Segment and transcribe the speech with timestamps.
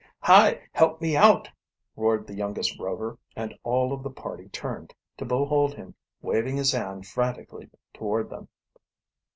[0.21, 0.59] "Hi!
[0.71, 1.47] help me out!"
[1.95, 5.93] roared the youngest Rover, and all of the party turned, to behold him
[6.23, 8.47] waving his hand frantically toward them.